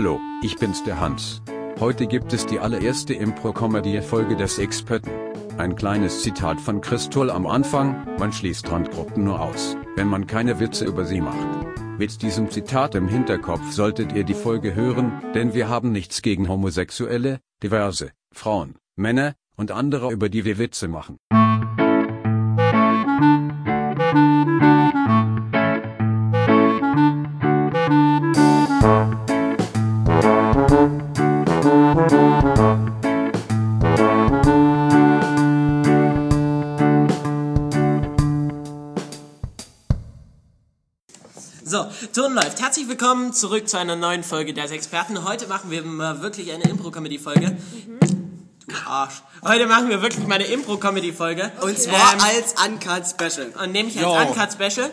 Hallo, 0.00 0.20
ich 0.42 0.54
bin's 0.54 0.84
der 0.84 1.00
Hans. 1.00 1.42
Heute 1.80 2.06
gibt 2.06 2.32
es 2.32 2.46
die 2.46 2.60
allererste 2.60 3.14
Impro-Comedy-Folge 3.14 4.36
des 4.36 4.60
Experten. 4.60 5.10
Ein 5.56 5.74
kleines 5.74 6.22
Zitat 6.22 6.60
von 6.60 6.80
Christol 6.80 7.32
am 7.32 7.48
Anfang, 7.48 8.06
man 8.16 8.32
schließt 8.32 8.70
Randgruppen 8.70 9.24
nur 9.24 9.40
aus, 9.40 9.76
wenn 9.96 10.06
man 10.06 10.28
keine 10.28 10.60
Witze 10.60 10.84
über 10.84 11.04
sie 11.04 11.20
macht. 11.20 11.48
Mit 11.98 12.22
diesem 12.22 12.48
Zitat 12.48 12.94
im 12.94 13.08
Hinterkopf 13.08 13.72
solltet 13.72 14.12
ihr 14.12 14.22
die 14.22 14.34
Folge 14.34 14.76
hören, 14.76 15.20
denn 15.34 15.52
wir 15.52 15.68
haben 15.68 15.90
nichts 15.90 16.22
gegen 16.22 16.48
Homosexuelle, 16.48 17.40
diverse, 17.64 18.12
Frauen, 18.30 18.76
Männer 18.94 19.34
und 19.56 19.72
andere, 19.72 20.12
über 20.12 20.28
die 20.28 20.44
wir 20.44 20.58
Witze 20.58 20.86
machen. 20.86 21.18
Läuft. 42.58 42.62
Herzlich 42.62 42.88
willkommen 42.88 43.32
zurück 43.32 43.68
zu 43.68 43.78
einer 43.78 43.94
neuen 43.96 44.24
Folge 44.24 44.52
des 44.52 44.70
Experten. 44.72 45.24
Heute 45.24 45.46
machen 45.46 45.70
wir 45.70 45.82
mal 45.82 46.22
wirklich 46.22 46.52
eine 46.52 46.64
Impro-Comedy-Folge. 46.64 47.56
Du 48.66 48.74
Arsch. 48.86 49.22
Heute 49.44 49.66
machen 49.66 49.88
wir 49.88 50.02
wirklich 50.02 50.26
mal 50.26 50.34
eine 50.36 50.44
Impro-Comedy-Folge. 50.44 51.52
Und 51.60 51.78
zwar 51.78 52.14
Ähm, 52.14 52.20
als 52.20 52.54
Uncut 52.64 53.06
Special. 53.08 53.52
und 53.62 53.72
nämlich 53.72 53.96
als 53.98 54.06
Jo. 54.06 54.12
Uncut 54.12 54.52
Special. 54.52 54.90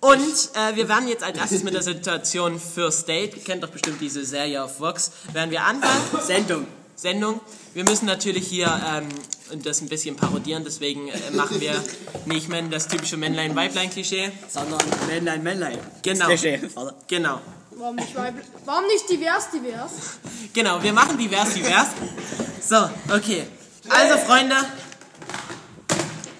Und 0.00 0.20
äh, 0.54 0.74
wir 0.74 0.88
werden 0.88 1.06
jetzt 1.06 1.22
als 1.22 1.36
erstes 1.38 1.62
mit 1.62 1.74
der 1.74 1.82
Situation 1.82 2.58
First 2.58 3.06
Date, 3.08 3.36
ihr 3.36 3.44
kennt 3.44 3.62
doch 3.62 3.68
bestimmt 3.70 4.00
diese 4.00 4.24
Serie 4.24 4.62
auf 4.64 4.80
Vox, 4.80 5.12
werden 5.32 5.50
wir 5.50 5.62
anfangen. 5.64 6.02
Sendung. 6.26 6.66
Sendung. 6.96 7.40
Wir 7.74 7.84
müssen 7.84 8.04
natürlich 8.04 8.46
hier 8.46 8.68
ähm, 8.86 9.08
das 9.62 9.80
ein 9.80 9.88
bisschen 9.88 10.14
parodieren, 10.14 10.62
deswegen 10.64 11.08
äh, 11.08 11.30
machen 11.32 11.58
wir 11.58 11.82
nicht 12.26 12.48
mehr 12.48 12.60
das 12.62 12.86
typische 12.86 13.16
Männlein-Weiblein-Klischee. 13.16 14.30
Sondern 14.48 14.80
Männlein, 15.08 15.42
Männlein. 15.42 15.78
Genau. 16.02 16.26
Klischee. 16.26 16.60
Genau. 17.06 17.40
Warum 17.70 17.96
nicht? 17.96 18.14
Warum 18.66 18.86
nicht 18.86 19.08
divers, 19.08 19.50
divers? 19.50 20.18
Genau, 20.52 20.82
wir 20.82 20.92
machen 20.92 21.16
divers, 21.16 21.54
divers. 21.54 21.86
So, 22.60 22.76
okay. 23.14 23.44
Also, 23.88 24.18
Freunde, 24.18 24.54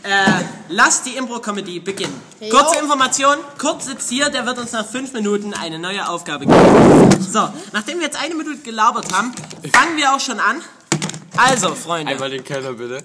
äh, 0.03 0.44
lasst 0.69 1.06
die 1.06 1.16
Impro-Comedy 1.16 1.80
beginnen. 1.80 2.20
Hey, 2.38 2.50
Kurze 2.50 2.75
yo. 2.75 2.83
Information, 2.83 3.38
Kurt 3.56 3.83
sitzt 3.83 4.10
hier, 4.10 4.28
der 4.28 4.44
wird 4.44 4.58
uns 4.58 4.72
nach 4.72 4.86
fünf 4.86 5.12
Minuten 5.14 5.55
eine 5.55 5.78
neue 5.78 6.06
Aufgabe 6.06 6.47
geben. 6.47 7.22
So, 7.22 7.48
nachdem 7.72 7.98
wir 7.98 8.06
jetzt 8.06 8.22
eine 8.22 8.34
Minute 8.34 8.58
gelabert 8.58 9.12
haben, 9.12 9.33
fangen 9.72 9.97
wir 9.97 10.14
auch 10.14 10.20
schon 10.20 10.38
an. 10.38 10.62
Also, 11.36 11.75
Freunde, 11.75 12.12
Einmal 12.12 12.30
den 12.30 12.44
Keller 12.44 12.75
bitte. 12.75 13.02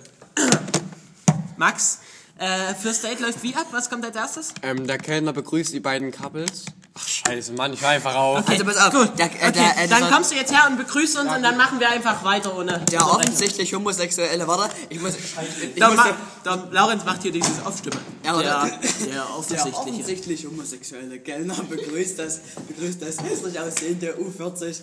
Max, 1.58 2.00
äh, 2.38 2.76
First 2.76 3.04
Date 3.04 3.20
läuft 3.20 3.42
wie 3.42 3.56
ab? 3.56 3.68
Was 3.72 3.90
kommt 3.90 4.06
als 4.06 4.16
erstes? 4.16 4.54
Ähm, 4.62 4.86
der 4.86 4.98
Kellner 4.98 5.34
begrüßt 5.34 5.74
die 5.74 5.80
beiden 5.80 6.12
Couples. 6.12 6.66
Ach 6.94 7.08
scheiße, 7.08 7.54
Mann, 7.54 7.74
ich 7.74 7.82
war 7.82 7.92
einfach 7.92 8.16
auf. 8.16 8.48
Also 8.48 8.66
pass 8.66 8.78
auf. 8.78 8.92
Gut, 8.92 9.20
Der, 9.20 9.28
okay, 9.28 9.38
äh, 9.40 9.52
der, 9.52 9.84
äh, 9.84 9.88
dann 9.88 10.02
der, 10.02 10.12
kommst 10.12 10.32
du 10.32 10.36
jetzt 10.36 10.52
her 10.52 10.68
und 10.70 10.78
begrüßt 10.78 11.18
uns 11.20 11.32
und 11.32 11.44
dann 11.44 11.58
machen 11.58 11.80
wir 11.80 11.90
einfach 11.90 12.24
weiter 12.24 12.58
ohne... 12.58 12.84
der 12.92 13.08
offensichtlich 13.08 13.74
homosexuelle, 13.74 14.48
warte, 14.48 14.74
ich 14.90 15.00
muss, 15.00 15.14
ich 15.16 15.74
Der, 15.76 15.88
muss 15.88 15.98
Ma 15.98 16.16
der 16.44 16.68
Laurenz 16.72 17.06
macht 17.06 17.22
hier 17.22 17.32
dieses 17.32 17.64
Aufstimme. 17.64 17.98
Ja, 18.26 18.36
oder? 18.36 18.44
der, 18.72 18.80
der 18.80 19.14
der 19.14 19.30
offensichtliche. 19.30 19.78
offensichtlich 19.78 20.46
homosexuelle 20.46 21.20
Kellner 21.20 21.56
begrüßt 21.70 22.20
das, 22.20 22.40
begrüßt 22.68 23.02
das 23.02 23.22
hässlich 23.24 23.60
aussehende 23.60 24.16
U40 24.16 24.82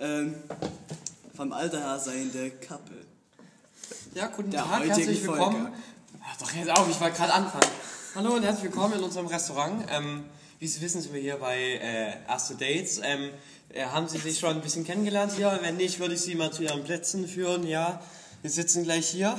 ähm, 0.00 0.34
vom 1.38 1.52
Alter 1.52 1.78
her 1.78 2.00
seiende 2.00 2.50
Couple. 2.50 2.96
Ja, 4.12 4.26
guten 4.26 4.50
Der 4.50 4.64
Tag, 4.64 4.84
herzlich 4.84 5.22
Folge. 5.22 5.40
willkommen. 5.40 5.68
Ach, 6.20 6.36
doch 6.36 6.52
jetzt 6.52 6.68
auf, 6.68 6.90
ich 6.90 7.00
wollte 7.00 7.16
gerade 7.16 7.32
anfangen. 7.32 7.70
Hallo 8.16 8.34
und 8.34 8.42
herzlich 8.42 8.64
willkommen 8.64 8.94
in 8.94 9.04
unserem 9.04 9.28
Restaurant. 9.28 9.84
Ähm, 9.88 10.24
wie 10.58 10.66
Sie 10.66 10.80
wissen, 10.80 11.00
sind 11.00 11.14
wir 11.14 11.20
hier 11.20 11.36
bei 11.36 11.56
äh, 11.56 12.26
Erste 12.26 12.56
Dates. 12.56 13.00
Ähm, 13.04 13.30
äh, 13.68 13.84
haben 13.84 14.08
Sie 14.08 14.18
sich 14.18 14.40
schon 14.40 14.56
ein 14.56 14.62
bisschen 14.62 14.84
kennengelernt 14.84 15.34
hier? 15.36 15.56
Wenn 15.62 15.76
nicht, 15.76 16.00
würde 16.00 16.14
ich 16.14 16.22
Sie 16.22 16.34
mal 16.34 16.50
zu 16.50 16.64
Ihren 16.64 16.82
Plätzen 16.82 17.28
führen. 17.28 17.64
Ja, 17.64 18.00
wir 18.42 18.50
sitzen 18.50 18.82
gleich 18.82 19.06
hier. 19.06 19.36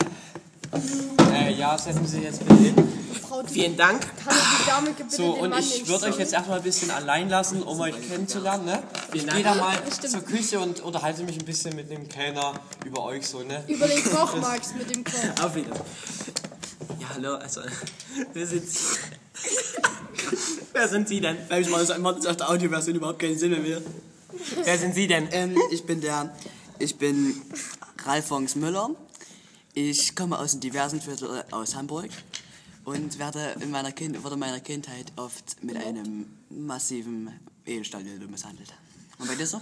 Äh, 1.33 1.53
ja, 1.53 1.77
setzen 1.77 2.07
Sie 2.07 2.15
sich 2.15 2.23
jetzt 2.23 2.39
bitte 2.39 2.55
hin. 2.55 2.98
Frau, 3.29 3.43
die 3.43 3.53
Vielen 3.53 3.77
Dank. 3.77 4.01
kann 4.23 4.35
die 4.35 4.65
Dame 4.65 4.89
bitte 4.91 5.15
So, 5.15 5.33
und 5.35 5.55
ich 5.59 5.87
würde 5.87 6.05
euch 6.07 6.17
jetzt 6.17 6.33
erstmal 6.33 6.57
ein 6.57 6.63
bisschen 6.63 6.89
allein 6.89 7.29
lassen, 7.29 7.61
um 7.61 7.79
euch 7.79 7.93
kennenzulernen. 8.09 8.65
Ne? 8.65 8.81
Ich 9.13 9.27
gehe 9.27 9.43
da 9.43 9.53
mal 9.53 9.77
Stimmt. 9.93 10.13
zur 10.13 10.21
Küche 10.21 10.59
und 10.59 10.79
unterhalte 10.81 11.21
mich 11.23 11.37
ein 11.37 11.45
bisschen 11.45 11.75
mit 11.75 11.91
dem 11.91 12.09
Kellner 12.09 12.53
über 12.85 13.03
euch 13.03 13.27
so, 13.27 13.43
ne? 13.43 13.63
Über 13.67 13.87
den 13.87 14.03
Koch, 14.11 14.35
Max, 14.37 14.73
mit 14.73 14.93
dem 14.93 15.03
Koch. 15.03 15.45
Auf 15.45 15.53
Wiedersehen. 15.53 15.85
Ja, 16.99 17.07
hallo, 17.13 17.35
also, 17.35 17.61
wer 18.33 18.47
sind 18.47 18.67
Sie? 18.67 18.79
wer 20.73 20.87
sind 20.87 21.07
Sie 21.07 21.21
denn? 21.21 21.37
Weil 21.49 21.61
ich 21.61 21.69
mal 21.69 21.85
so 21.85 21.93
einmal 21.93 22.15
auf 22.15 22.35
der 22.35 22.49
Audioversion 22.49 22.95
überhaupt 22.95 23.19
keinen 23.19 23.37
Sinn 23.37 23.51
mehr. 23.61 23.79
Wer 24.63 24.77
sind 24.79 24.95
Sie 24.95 25.07
denn? 25.07 25.29
Ähm, 25.31 25.55
ich 25.69 25.85
bin 25.85 26.01
der, 26.01 26.33
ich 26.79 26.97
bin 26.97 27.39
Ralf 28.05 28.25
Fons 28.25 28.55
Müller. 28.55 28.89
Ich 29.75 30.15
komme 30.15 30.39
aus 30.39 30.53
einem 30.53 30.61
diversen 30.61 30.99
Viertel 30.99 31.43
aus 31.51 31.75
Hamburg 31.75 32.09
und 32.89 33.19
werde 33.19 33.55
in 33.59 33.69
meiner, 33.69 33.91
kind, 33.91 34.23
wurde 34.23 34.33
in 34.33 34.39
meiner 34.39 34.59
Kindheit 34.59 35.11
oft 35.15 35.63
mit 35.63 35.77
einem 35.77 36.25
massiven 36.49 37.39
Edelstahldildo 37.65 38.27
misshandelt. 38.27 38.73
Und 39.19 39.27
bei 39.27 39.35
dir 39.35 39.45
so? 39.45 39.61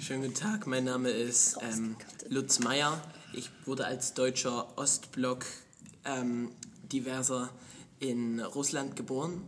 Schönen 0.00 0.22
guten 0.22 0.34
Tag, 0.34 0.66
mein 0.66 0.84
Name 0.84 1.10
ist 1.10 1.58
ähm, 1.62 1.94
Lutz 2.28 2.58
Meyer. 2.58 3.00
Ich 3.32 3.48
wurde 3.64 3.86
als 3.86 4.14
deutscher 4.14 4.76
Ostblock 4.76 5.46
ähm, 6.04 6.50
diverser 6.90 7.50
in 8.00 8.40
Russland 8.40 8.96
geboren. 8.96 9.44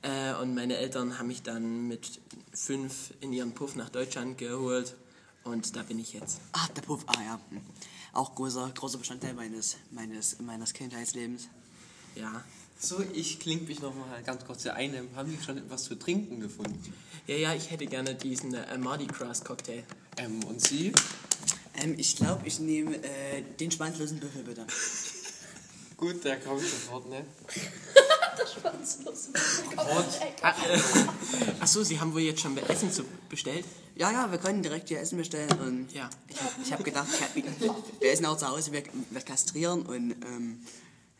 Äh, 0.00 0.32
und 0.36 0.54
meine 0.54 0.78
Eltern 0.78 1.18
haben 1.18 1.26
mich 1.26 1.42
dann 1.42 1.88
mit 1.88 2.22
fünf 2.54 3.12
in 3.20 3.34
ihren 3.34 3.52
Puff 3.52 3.76
nach 3.76 3.90
Deutschland 3.90 4.38
geholt. 4.38 4.96
Und 5.44 5.76
da 5.76 5.82
bin 5.82 5.98
ich 5.98 6.14
jetzt. 6.14 6.40
Ah, 6.52 6.66
der 6.74 6.80
Puff, 6.80 7.04
ah 7.06 7.22
ja. 7.22 7.38
Auch 8.14 8.34
großer, 8.36 8.70
großer 8.74 8.98
Bestandteil 8.98 9.34
meines, 9.34 9.76
meines, 9.90 10.38
meines 10.40 10.72
Kindheitslebens. 10.72 11.48
Ja. 12.14 12.44
So, 12.78 13.02
ich 13.12 13.40
klinge 13.40 13.62
mich 13.62 13.80
noch 13.80 13.94
mal 13.94 14.22
ganz 14.22 14.44
kurz 14.44 14.62
hier 14.62 14.74
ein. 14.74 14.94
Haben 15.16 15.30
Sie 15.30 15.44
schon 15.44 15.58
etwas 15.58 15.84
zu 15.84 15.96
trinken 15.96 16.38
gefunden? 16.38 16.94
Ja, 17.26 17.34
ja, 17.34 17.54
ich 17.54 17.70
hätte 17.70 17.86
gerne 17.86 18.14
diesen 18.14 18.54
äh, 18.54 18.78
Mardi 18.78 19.06
Gras 19.06 19.42
Cocktail. 19.42 19.82
Ähm, 20.16 20.44
und 20.44 20.60
Sie? 20.60 20.92
Ähm, 21.82 21.94
ich 21.98 22.14
glaube, 22.14 22.46
ich 22.46 22.60
nehme 22.60 22.96
äh, 22.96 23.42
den 23.58 23.70
schwanzlosen 23.70 24.20
Büffel 24.20 24.44
bitte. 24.44 24.64
Gut, 25.96 26.24
der 26.24 26.38
kommt 26.38 26.60
sofort, 26.60 27.08
ne? 27.08 27.24
Achso, 31.60 31.82
Sie 31.82 32.00
haben 32.00 32.12
wohl 32.12 32.20
jetzt 32.20 32.40
schon 32.40 32.56
Essen 32.58 32.92
zu 32.92 33.04
bestellt? 33.28 33.64
Ja, 33.96 34.10
ja, 34.10 34.30
wir 34.30 34.38
können 34.38 34.62
direkt 34.62 34.88
hier 34.88 35.00
Essen 35.00 35.18
bestellen 35.18 35.50
und 35.60 35.92
Ja. 35.92 36.10
ich 36.28 36.40
habe 36.40 36.52
ich 36.64 36.72
hab 36.72 36.84
gedacht, 36.84 37.06
ich 37.12 37.22
hab, 37.22 38.00
wir 38.00 38.12
essen 38.12 38.26
auch 38.26 38.36
zu 38.36 38.48
Hause, 38.48 38.72
wir, 38.72 38.82
wir 39.10 39.20
kastrieren 39.20 39.82
und 39.82 40.12
ähm, 40.24 40.66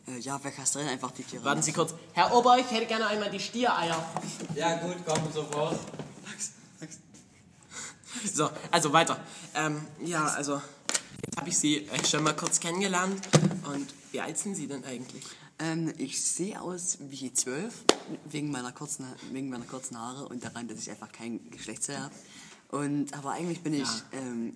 äh, 0.09 0.19
ja, 0.19 0.43
wir 0.43 0.51
kastrieren 0.51 0.89
einfach 0.89 1.13
die 1.13 1.23
Tiere. 1.23 1.45
Warten 1.45 1.63
Sie 1.63 1.73
kurz. 1.73 1.95
Herr 2.13 2.35
Ober, 2.35 2.59
ich 2.59 2.71
hätte 2.71 2.87
gerne 2.87 3.07
einmal 3.07 3.31
die 3.31 3.41
Stiereier. 3.41 4.05
Ja, 4.55 4.77
gut, 4.79 5.05
kommen 5.07 5.33
sofort. 5.33 5.79
So, 8.33 8.49
also 8.71 8.93
weiter. 8.93 9.19
Ähm, 9.55 9.85
ja, 10.05 10.25
also 10.27 10.61
jetzt 11.27 11.37
habe 11.37 11.49
ich 11.49 11.59
Sie 11.59 11.87
äh, 11.88 12.05
schon 12.06 12.23
mal 12.23 12.35
kurz 12.35 12.61
kennengelernt. 12.61 13.21
Und 13.73 13.93
wie 14.12 14.21
alt 14.21 14.38
sind 14.38 14.55
Sie 14.55 14.67
denn 14.67 14.85
eigentlich? 14.85 15.25
Ähm, 15.59 15.93
ich 15.99 16.21
sehe 16.23 16.61
aus 16.61 16.99
wie 17.01 17.33
zwölf, 17.33 17.85
wegen 18.31 18.51
meiner 18.51 18.73
kurzen, 18.73 19.06
wegen 19.33 19.49
meiner 19.51 19.65
kurzen 19.65 19.97
Haare 19.99 20.29
und 20.29 20.43
daran, 20.45 20.67
dass 20.69 20.79
ich 20.81 20.91
einfach 20.91 21.12
kein 21.12 21.49
Geschlechtsteil 21.51 22.01
habe. 22.01 22.15
Und, 22.71 23.15
aber 23.15 23.33
eigentlich 23.33 23.61
bin 23.61 23.75
ich 23.75 23.83
Ja. 23.83 24.03
ähm, 24.12 24.55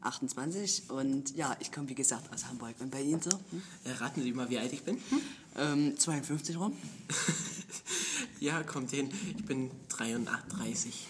28 0.00 0.90
und 0.90 1.34
ja, 1.36 1.56
ich 1.60 1.72
komme 1.72 1.88
wie 1.88 1.94
gesagt 1.94 2.32
aus 2.32 2.46
Hamburg. 2.46 2.74
Und 2.80 2.90
bei 2.90 3.02
Ihnen 3.02 3.20
so? 3.20 3.30
Hm? 3.30 3.62
Äh, 3.84 3.90
raten 3.92 4.22
Sie 4.22 4.32
mal, 4.32 4.48
wie 4.48 4.58
alt 4.58 4.72
ich 4.72 4.82
bin? 4.84 4.98
Ähm, 5.56 5.96
52 5.98 6.56
rum? 6.58 6.76
ja, 8.40 8.62
kommt 8.62 8.90
hin. 8.90 9.10
Ich 9.36 9.44
bin 9.44 9.70
33. 9.88 11.06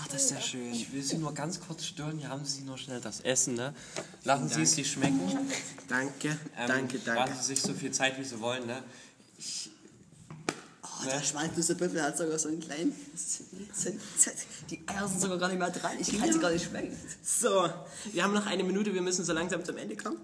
Ach, 0.00 0.06
das 0.08 0.24
ist 0.24 0.30
ja 0.30 0.40
schön. 0.40 0.72
Ich 0.72 0.92
will 0.92 1.02
Sie 1.02 1.16
nur 1.16 1.34
ganz 1.34 1.58
kurz 1.60 1.84
stören. 1.84 2.18
Hier 2.18 2.28
haben 2.28 2.44
Sie 2.44 2.62
nur 2.62 2.78
schnell 2.78 3.00
das 3.00 3.20
Essen, 3.20 3.54
ne? 3.54 3.74
Lassen 4.22 4.48
Sie 4.48 4.62
es 4.62 4.72
sich 4.72 4.90
schmecken. 4.92 5.20
Danke, 5.88 6.28
Ähm, 6.56 6.68
danke, 6.68 6.98
danke. 7.00 7.30
Lassen 7.30 7.42
Sie 7.42 7.54
sich 7.54 7.62
so 7.62 7.72
viel 7.74 7.90
Zeit, 7.90 8.16
wie 8.18 8.24
Sie 8.24 8.38
wollen, 8.40 8.64
ne? 8.66 8.80
Oh, 10.82 11.04
der 11.04 11.20
schwanzlose 11.22 11.74
Büffel 11.74 12.00
hat 12.00 12.16
sogar 12.16 12.38
so 12.38 12.48
einen 12.48 12.60
kleinen. 12.60 12.92
Die 14.70 14.80
Eier 14.86 15.08
sind 15.08 15.20
sogar 15.20 15.38
gar 15.38 15.48
nicht 15.48 15.58
mehr 15.58 15.70
dran. 15.70 15.92
Ich 15.98 16.16
kann 16.16 16.32
sie 16.32 16.38
gar 16.38 16.50
nicht 16.52 16.66
schmecken. 16.66 16.96
So, 17.24 17.68
wir 18.12 18.22
haben 18.22 18.34
noch 18.34 18.46
eine 18.46 18.62
Minute. 18.62 18.94
Wir 18.94 19.02
müssen 19.02 19.24
so 19.24 19.32
langsam 19.32 19.64
zum 19.64 19.76
Ende 19.78 19.96
kommen. 19.96 20.18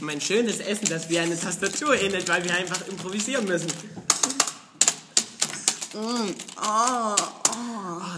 Mein 0.00 0.20
schönes 0.20 0.58
Essen, 0.58 0.86
das 0.88 1.08
wie 1.08 1.20
eine 1.20 1.38
Tastatur 1.38 1.94
ähnelt, 2.00 2.28
weil 2.28 2.42
wir 2.42 2.54
einfach 2.54 2.86
improvisieren 2.88 3.44
müssen. 3.46 3.68
Ah, 6.56 7.14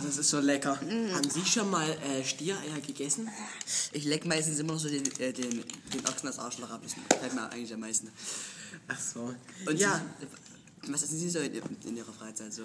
das 0.07 0.19
ist 0.19 0.31
so 0.31 0.41
lecker. 0.41 0.81
Haben 0.81 1.31
Sie 1.31 1.45
schon 1.45 1.71
mal 1.71 1.91
äh, 1.91 2.25
Stiereier 2.25 2.81
gegessen? 2.87 3.29
Ich 3.93 4.05
leck 4.05 4.25
meistens 4.25 4.59
immer 4.59 4.75
noch 4.75 4.81
so 4.81 4.89
den, 4.89 5.05
äh, 5.21 5.33
den, 5.33 5.51
den 5.93 6.07
Ochsen 6.09 6.29
als 6.29 6.39
Arschloch 6.39 6.71
ab. 6.71 6.81
Das 6.83 6.95
gefällt 6.95 7.35
mir 7.35 7.51
eigentlich 7.51 7.75
am 7.75 7.81
meisten. 7.81 8.09
Ach 8.89 9.01
so. 9.01 9.35
Und 9.67 9.79
ja, 9.79 10.01
Sie, 10.21 10.93
was 10.93 11.03
essen 11.03 11.19
Sie 11.19 11.31
so 11.31 11.41
in, 11.41 11.61
in 11.85 11.97
Ihrer 11.97 12.13
Freizeit 12.13 12.53
so? 12.53 12.63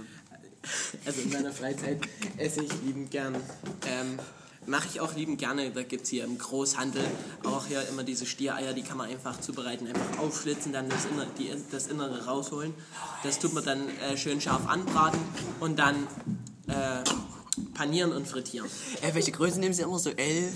also 1.06 1.22
in 1.22 1.30
meiner 1.32 1.52
Freizeit 1.52 2.00
esse 2.38 2.62
ich 2.62 2.72
liebend 2.84 3.10
gern. 3.10 3.36
Ähm, 3.88 4.20
Mache 4.68 4.88
ich 4.92 5.00
auch 5.00 5.16
liebend 5.16 5.40
gerne. 5.40 5.72
Da 5.72 5.82
gibt 5.82 6.04
es 6.04 6.10
hier 6.12 6.24
im 6.24 6.38
Großhandel 6.38 7.04
auch 7.44 7.66
hier 7.66 7.82
immer 7.90 8.04
diese 8.04 8.28
Stiereier, 8.28 8.74
die 8.74 8.84
kann 8.84 8.96
man 8.96 9.10
einfach 9.10 9.42
zubereiten, 9.42 9.88
einfach 9.88 10.20
aufschlitzen, 10.20 10.72
dann 10.72 10.88
das, 10.88 11.06
Inner, 11.06 11.26
die, 11.40 11.52
das 11.72 11.88
Innere 11.88 12.26
rausholen. 12.26 12.76
Das 13.24 13.40
tut 13.40 13.54
man 13.54 13.66
dann 13.66 13.90
äh, 13.90 14.16
schön 14.18 14.40
scharf 14.40 14.68
anbraten 14.68 15.20
und 15.60 15.80
dann 15.80 16.08
äh, 16.68 17.04
panieren 17.74 18.12
und 18.12 18.28
frittieren. 18.28 18.70
Äh, 19.02 19.14
welche 19.14 19.32
Größe 19.32 19.60
nehmen 19.60 19.74
Sie 19.74 19.82
immer? 19.82 20.00
So 20.00 20.10
L, 20.12 20.18
äh, 20.18 20.52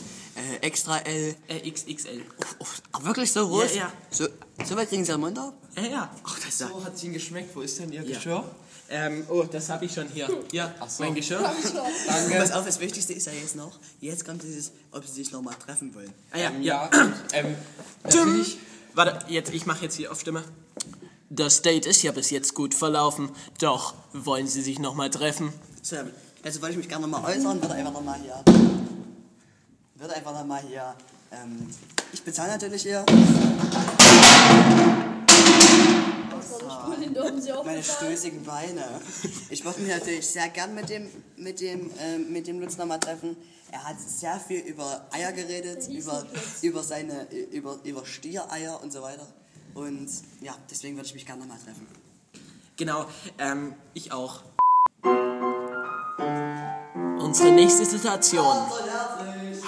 extra 0.62 1.00
L? 1.00 1.36
Äh, 1.48 1.70
XXL. 1.72 2.22
Oh, 2.60 2.66
ach, 2.92 3.04
wirklich 3.04 3.32
so 3.32 3.48
groß? 3.48 3.76
Ja, 3.76 3.82
ja. 3.82 3.94
So, 4.12 4.28
so 4.64 4.76
weit 4.76 4.90
kriegen 4.90 5.06
Sie 5.06 5.12
am 5.12 5.22
Mund 5.22 5.38
ab? 5.40 5.54
Äh, 5.76 5.92
ja. 5.92 6.14
Ach, 6.24 6.40
das 6.40 6.60
ja... 6.60 6.68
So 6.68 6.84
hat 6.84 6.96
es 6.96 7.04
Ihnen 7.04 7.14
geschmeckt. 7.14 7.56
Wo 7.56 7.62
ist 7.62 7.80
denn 7.80 7.92
Ihr 7.92 8.04
Ja. 8.04 8.16
Geschirr? 8.16 8.44
Ähm, 8.88 9.26
oh, 9.30 9.44
das 9.44 9.70
habe 9.70 9.86
ich 9.86 9.94
schon 9.94 10.08
hier. 10.10 10.30
Hier, 10.52 10.74
so. 10.88 11.04
mein 11.04 11.16
Geschirr. 11.16 11.40
Pass 11.40 12.52
auf, 12.52 12.66
das 12.66 12.80
Wichtigste 12.80 13.14
ist 13.14 13.26
ja 13.26 13.34
jetzt 13.34 13.56
noch, 13.56 13.80
jetzt 14.00 14.24
kommt 14.26 14.44
dieses, 14.44 14.72
ob 14.92 15.04
Sie 15.06 15.14
sich 15.14 15.32
nochmal 15.32 15.56
treffen 15.56 15.94
wollen. 15.96 16.14
Ah, 16.32 16.38
ja, 16.38 16.50
Ähm, 16.50 16.62
ja. 16.62 16.90
ja. 16.94 17.14
ähm, 17.34 17.56
Tim. 18.10 18.20
natürlich. 18.28 18.58
Warte, 18.94 19.26
jetzt, 19.32 19.52
ich 19.54 19.66
mache 19.66 19.84
jetzt 19.86 19.96
hier 19.96 20.12
auf 20.12 20.22
Stimme. 20.22 20.44
Das 21.32 21.64
Date 21.64 21.88
ist 21.88 22.04
ja 22.04 22.12
bis 22.12 22.30
jetzt 22.30 22.54
gut 22.54 22.76
verlaufen, 22.76 23.32
doch 23.60 23.96
wollen 24.14 24.48
Sie 24.48 24.62
sich 24.62 24.78
nochmal 24.78 25.10
treffen? 25.10 25.52
So, 25.82 25.98
also 26.46 26.62
wollte 26.62 26.74
ich 26.74 26.78
mich 26.78 26.90
gerne 26.90 27.08
nochmal 27.08 27.36
äußern, 27.36 27.62
würde 27.62 27.74
einfach 27.74 27.94
nochmal 27.94 28.20
hier... 28.22 28.44
Würde 29.96 30.16
einfach 30.16 30.34
nochmal 30.34 30.62
hier... 30.62 30.96
Ähm, 31.32 31.68
ich 32.14 32.24
bezahle 32.24 32.52
natürlich 32.52 32.84
hier 32.84 33.04
meine 37.64 37.84
stößigen 37.84 38.44
Beine. 38.44 39.02
Ich 39.50 39.66
würde 39.66 39.82
mich 39.82 39.90
natürlich 39.90 40.28
sehr 40.28 40.50
gern 40.50 40.76
mit 40.76 40.90
dem, 40.90 41.08
mit 41.38 41.60
dem, 41.60 41.90
ähm, 42.00 42.32
mit 42.32 42.48
dem 42.48 42.60
Lutz 42.60 42.78
nochmal 42.78 43.00
treffen. 43.00 43.36
Er 43.72 43.84
hat 43.84 44.00
sehr 44.00 44.40
viel 44.40 44.60
über 44.60 45.06
Eier 45.12 45.32
geredet, 45.32 45.88
über, 45.90 46.26
über 46.62 46.84
seine, 46.84 47.28
über, 47.52 47.80
über 47.84 48.06
Stiereier 48.06 48.82
und 48.82 48.94
so 48.94 49.02
weiter. 49.02 49.28
Und 49.74 50.10
ja, 50.42 50.56
deswegen 50.70 50.96
würde 50.96 51.08
ich 51.08 51.14
mich 51.16 51.26
gerne 51.26 51.42
nochmal 51.42 51.58
treffen. 51.58 51.88
Genau, 52.78 53.06
ähm, 53.40 53.74
ich 53.94 54.12
auch. 54.12 54.44
Unsere 57.38 57.52
nächste 57.52 57.86
Situation. 57.86 58.56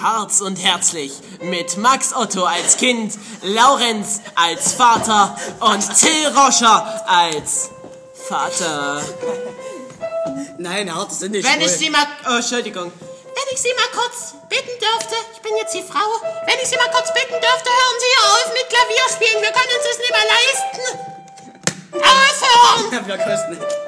Harz 0.00 0.40
und 0.40 0.56
herzlich 0.56 1.12
mit 1.42 1.76
Max 1.76 2.14
Otto 2.14 2.44
als 2.44 2.78
Kind, 2.78 3.12
Laurenz 3.42 4.22
als 4.36 4.72
Vater 4.72 5.36
und 5.60 5.82
Till 5.98 6.28
Roscher 6.28 7.04
als 7.06 7.68
Vater. 8.26 9.02
Nein, 10.56 10.94
hart, 10.94 11.12
sind 11.12 11.32
nicht 11.32 11.46
Wenn 11.46 11.60
ich. 11.60 11.72
Sie 11.72 11.90
mal... 11.90 12.06
Oh, 12.30 12.36
Entschuldigung. 12.36 12.90
Wenn 12.90 13.54
ich 13.54 13.60
Sie 13.60 13.74
mal 13.76 14.00
kurz 14.00 14.32
bitten 14.48 14.80
dürfte, 14.80 15.16
ich 15.34 15.42
bin 15.42 15.52
jetzt 15.58 15.74
die 15.74 15.82
Frau, 15.82 16.08
wenn 16.46 16.58
ich 16.62 16.68
Sie 16.70 16.76
mal 16.76 16.90
kurz 16.90 17.12
bitten 17.12 17.38
dürfte, 17.38 17.68
hören 17.68 17.98
Sie 18.00 18.14
auf 18.24 18.50
mit 18.54 18.66
Klavierspielen, 18.70 19.42
wir 19.42 19.52
können 19.52 19.72
uns 19.76 19.84
das 19.84 19.98
nicht 19.98 20.14
mehr 20.16 20.24
leisten. 20.32 20.84
Aufhören! 22.00 23.06
Wir 23.06 23.18
kosten 23.18 23.50
nicht. 23.50 23.87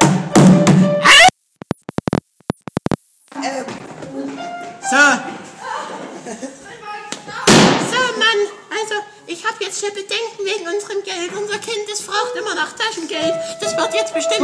So, 4.91 4.97
So, 7.91 8.01
Mann, 8.19 8.41
also, 8.75 8.97
ich 9.29 9.45
habe 9.47 9.55
jetzt 9.63 9.79
schon 9.79 9.95
Bedenken 9.95 10.43
wegen 10.43 10.67
unserem 10.67 11.05
Geld. 11.05 11.31
Unser 11.33 11.59
Kind, 11.59 11.89
das 11.89 12.01
fragt 12.01 12.35
immer 12.35 12.57
nach 12.57 12.73
Taschengeld. 12.73 13.33
Das 13.61 13.77
wird 13.77 13.95
jetzt 13.95 14.13
bestimmt... 14.13 14.41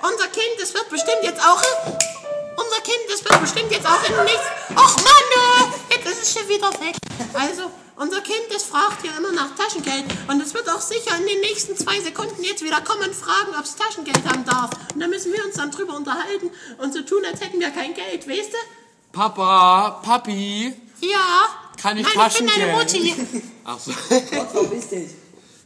Unser 0.00 0.28
Kind, 0.28 0.56
das 0.58 0.72
wird 0.72 0.88
bestimmt 0.88 1.22
jetzt 1.22 1.40
auch... 1.44 1.62
Unser 2.56 2.80
Kind, 2.80 3.04
das 3.12 3.22
wird 3.22 3.40
bestimmt 3.42 3.72
jetzt 3.72 3.86
auch 3.86 4.02
in 4.08 4.24
nichts... 4.24 4.46
Och, 4.70 4.96
Mann, 5.04 5.26
äh, 5.36 5.60
jetzt 5.64 5.69
ist 6.10 6.22
es 6.22 6.32
schon 6.32 6.48
wieder 6.48 6.70
weg. 6.80 6.96
Also, 7.34 7.70
unser 7.96 8.20
Kind, 8.22 8.42
das 8.50 8.64
fragt 8.64 9.04
ja 9.04 9.12
immer 9.18 9.32
nach 9.32 9.54
Taschengeld. 9.56 10.04
Und 10.28 10.40
es 10.40 10.54
wird 10.54 10.68
auch 10.70 10.80
sicher 10.80 11.16
in 11.18 11.26
den 11.26 11.40
nächsten 11.40 11.76
zwei 11.76 12.00
Sekunden 12.00 12.42
jetzt 12.42 12.62
wieder 12.64 12.80
kommen 12.80 13.02
und 13.02 13.14
fragen, 13.14 13.54
ob 13.58 13.64
es 13.64 13.76
Taschengeld 13.76 14.24
haben 14.26 14.44
darf. 14.44 14.70
Und 14.94 15.00
da 15.00 15.06
müssen 15.08 15.32
wir 15.32 15.44
uns 15.44 15.56
dann 15.56 15.70
drüber 15.70 15.94
unterhalten 15.96 16.50
und 16.78 16.92
so 16.94 17.02
tun, 17.02 17.22
als 17.30 17.40
hätten 17.40 17.60
wir 17.60 17.70
kein 17.70 17.94
Geld, 17.94 18.26
weißt 18.28 18.52
du? 18.52 18.56
Papa, 19.12 20.00
Papi. 20.02 20.72
Ja. 21.00 21.48
Kann 21.80 21.96
ich 21.98 22.06
Nein, 22.14 22.26
ich 22.28 22.38
bin 22.38 22.46
deine 22.46 22.72
Taschengeld? 22.72 23.32
Mutti. 23.32 23.42
Ach 23.64 23.78
so. 23.78 23.92
Verpiss 23.92 24.88
dich. 24.88 25.10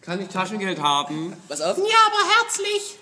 Kann 0.03 0.21
ich 0.21 0.29
Taschengeld 0.29 0.81
haben? 0.81 1.35
Pass 1.49 1.61
auf. 1.61 1.77
Ja, 1.79 1.85
aber 1.85 2.43
herzlich. 2.43 2.99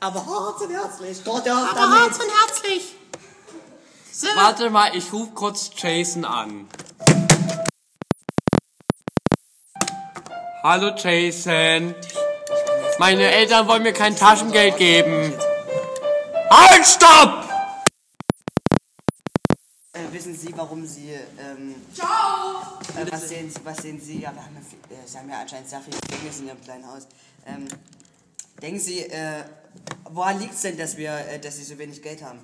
Aber 0.00 0.24
hart 0.26 0.60
und 0.62 0.70
herzlich. 0.70 1.18
Dort 1.24 1.48
auf 1.48 1.56
Aber 1.70 1.74
damit. 1.80 1.98
hart 2.00 2.12
und 2.14 2.30
herzlich. 2.46 2.94
Warte 4.34 4.70
mal, 4.70 4.94
ich 4.96 5.12
rufe 5.12 5.30
kurz 5.32 5.70
Jason 5.76 6.24
an. 6.24 6.68
Hallo 10.62 10.90
Jason. 10.96 11.94
Meine 12.98 13.30
Eltern 13.30 13.66
wollen 13.66 13.82
mir 13.82 13.94
kein 13.94 14.14
Taschengeld 14.14 14.76
geben. 14.76 15.32
Halt, 16.50 16.86
stopp! 16.86 17.48
Äh, 19.94 20.00
wissen 20.12 20.36
Sie, 20.36 20.52
warum 20.56 20.84
Sie, 20.86 21.12
ähm, 21.38 21.74
Ciao! 21.94 22.78
äh, 22.96 23.10
was, 23.10 23.28
sehen, 23.28 23.50
Sie- 23.50 23.64
was 23.64 23.78
sehen 23.78 24.00
Sie, 24.00 24.20
ja, 24.20 24.32
wir 24.34 24.44
haben 24.44 24.54
ja, 24.54 24.60
viel- 24.60 24.96
äh, 24.98 25.06
Sie 25.08 25.16
haben 25.18 25.30
ja 25.30 25.40
anscheinend 25.40 25.68
sehr 25.70 25.80
viele 25.80 25.98
Dinge 25.98 26.30
in 26.38 26.46
Ihrem 26.48 26.60
kleinen 26.62 26.86
Haus. 26.86 27.06
Ähm, 27.46 27.66
denken 28.60 28.80
Sie, 28.80 29.00
äh, 29.00 29.44
woran 30.10 30.38
liegt 30.40 30.54
es 30.54 30.60
denn, 30.60 30.76
dass 30.76 30.96
wir, 30.98 31.12
äh, 31.12 31.38
dass 31.38 31.56
Sie 31.56 31.64
so 31.64 31.78
wenig 31.78 32.02
Geld 32.02 32.22
haben? 32.22 32.40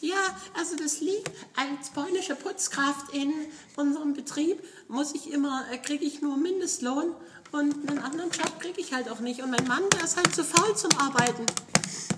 Ja, 0.00 0.36
also 0.56 0.76
das 0.76 1.00
liegt 1.00 1.30
als 1.56 1.90
polnische 1.90 2.34
Putzkraft 2.36 3.12
in 3.12 3.32
unserem 3.76 4.14
Betrieb, 4.14 4.62
muss 4.88 5.14
ich 5.14 5.32
immer, 5.32 5.64
äh, 5.72 5.78
kriege 5.78 6.04
ich 6.04 6.22
nur 6.22 6.36
Mindestlohn 6.36 7.14
und 7.52 7.88
einen 7.88 7.98
anderen 7.98 8.30
Job 8.30 8.60
kriege 8.60 8.80
ich 8.80 8.92
halt 8.92 9.08
auch 9.08 9.20
nicht. 9.20 9.42
Und 9.42 9.50
mein 9.50 9.66
Mann, 9.66 9.82
der 9.90 10.04
ist 10.04 10.16
halt 10.16 10.34
zu 10.34 10.44
faul 10.44 10.76
zum 10.76 10.90
Arbeiten. 10.98 11.46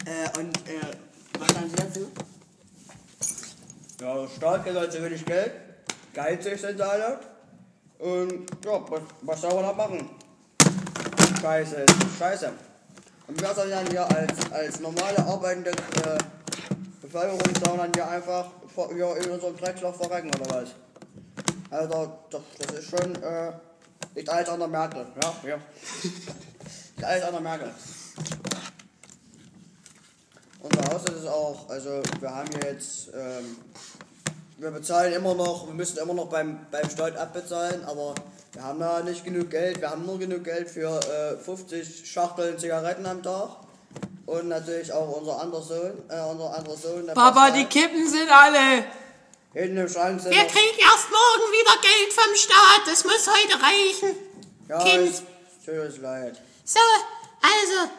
Äh, 0.04 0.38
und, 0.38 0.56
äh, 0.68 0.80
was 1.38 1.48
sagen 1.48 1.70
Sie 1.70 1.76
dazu? 1.76 2.10
Ja, 4.00 4.28
halt 4.80 4.92
zu 4.92 5.02
wenig 5.02 5.24
Geld. 5.24 5.52
Geizig 6.14 6.60
sind 6.60 6.78
sie 6.78 6.86
alle. 6.86 7.20
Und 7.98 8.46
ja, 8.64 8.90
was, 8.90 9.00
was 9.22 9.40
soll 9.42 9.54
man 9.54 9.62
da 9.62 9.72
machen? 9.72 10.10
Scheiße, 11.40 11.86
scheiße. 12.18 12.52
Und 13.26 13.40
wir 13.40 13.54
sollen 13.54 13.70
dann 13.70 13.86
hier 13.86 14.04
als, 14.10 14.52
als 14.52 14.80
normale 14.80 15.18
arbeitende 15.18 15.70
äh, 15.70 16.18
Bevölkerung 17.10 17.40
sollen 17.64 17.78
dann 17.78 17.92
hier 17.94 18.08
einfach 18.08 18.46
vor- 18.72 18.90
in 18.90 19.30
unserem 19.30 19.56
Dreckschlag 19.56 19.96
verrecken 19.96 20.30
oder 20.34 20.62
was? 20.62 20.68
Also, 21.70 22.12
das, 22.30 22.40
das 22.58 22.78
ist 22.78 22.90
schon, 22.90 23.22
äh, 23.22 23.52
liegt 24.14 24.28
alles 24.28 24.48
an 24.48 24.58
der 24.60 24.68
Merkel, 24.68 25.06
ja, 25.22 25.48
ja. 25.48 25.58
liegt 26.02 27.04
alles 27.04 27.24
an 27.24 27.32
der 27.32 27.40
Merkel. 27.40 27.70
Unser 30.62 30.92
Haus 30.92 31.04
ist 31.04 31.16
es 31.22 31.26
auch, 31.26 31.68
also 31.68 32.02
wir 32.20 32.34
haben 32.34 32.48
hier 32.50 32.72
jetzt, 32.72 33.08
ähm, 33.14 33.56
wir 34.58 34.70
bezahlen 34.70 35.12
immer 35.14 35.34
noch, 35.34 35.66
wir 35.66 35.74
müssen 35.74 35.98
immer 35.98 36.14
noch 36.14 36.26
beim, 36.28 36.66
beim 36.70 36.88
Staat 36.90 37.16
abbezahlen, 37.16 37.82
aber 37.84 38.14
wir 38.52 38.62
haben 38.62 38.78
da 38.78 39.00
nicht 39.02 39.24
genug 39.24 39.50
Geld, 39.50 39.80
wir 39.80 39.90
haben 39.90 40.04
nur 40.04 40.18
genug 40.18 40.44
Geld 40.44 40.68
für 40.68 41.00
äh, 41.00 41.36
50 41.42 42.10
Schachteln 42.10 42.58
Zigaretten 42.58 43.06
am 43.06 43.22
Tag. 43.22 43.48
Und 44.30 44.46
natürlich 44.46 44.92
auch 44.92 45.08
unser 45.08 45.40
anderer 45.40 45.60
Sohn, 45.60 46.04
äh, 46.08 46.20
unser 46.20 46.56
anderer 46.56 46.76
Sohn. 46.76 47.04
Papa, 47.08 47.32
Pascal. 47.32 47.52
die 47.52 47.64
Kippen 47.64 48.08
sind 48.08 48.30
alle. 48.30 48.84
Hinten 49.52 49.76
im 49.76 49.88
Schrank 49.88 50.20
sind 50.20 50.30
Wir 50.30 50.44
kriegen 50.44 50.78
erst 50.78 51.10
morgen 51.10 51.50
wieder 51.50 51.74
Geld 51.82 52.12
vom 52.12 52.36
Staat. 52.36 52.82
Das 52.86 53.04
muss 53.04 53.26
heute 53.26 53.60
reichen. 53.60 54.16
Ja, 54.68 54.84
Kind. 54.84 55.22
tut 55.66 56.00
leid. 56.00 56.40
So, 56.64 56.78
also, 57.42 57.90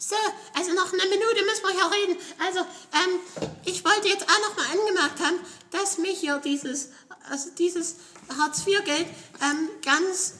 so, 0.00 0.16
also 0.58 0.72
noch 0.72 0.92
eine 0.92 1.04
Minute 1.04 1.44
müssen 1.44 1.62
wir 1.62 1.70
hier 1.70 1.90
reden. 1.92 2.16
Also, 2.44 2.58
ähm, 2.58 3.20
ich 3.64 3.84
wollte 3.84 4.08
jetzt 4.08 4.24
auch 4.24 4.48
noch 4.48 4.56
mal 4.56 4.66
angemerkt 4.72 5.20
haben, 5.20 5.38
dass 5.70 5.98
mich 5.98 6.18
hier 6.18 6.38
dieses, 6.44 6.88
also 7.30 7.50
dieses 7.56 7.94
Hartz-IV-Geld 8.36 9.06
ähm, 9.42 9.68
ganz 9.84 10.34